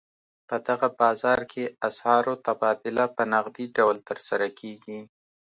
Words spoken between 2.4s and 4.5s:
تبادله په نغدي ډول ترسره